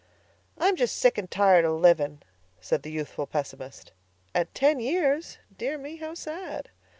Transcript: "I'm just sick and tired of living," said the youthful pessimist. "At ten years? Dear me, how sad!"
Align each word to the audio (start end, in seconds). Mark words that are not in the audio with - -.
"I'm 0.57 0.75
just 0.77 0.97
sick 0.97 1.19
and 1.19 1.29
tired 1.29 1.63
of 1.63 1.73
living," 1.79 2.23
said 2.59 2.81
the 2.81 2.89
youthful 2.89 3.27
pessimist. 3.27 3.91
"At 4.33 4.55
ten 4.55 4.79
years? 4.79 5.37
Dear 5.55 5.77
me, 5.77 5.97
how 5.97 6.15
sad!" 6.15 6.69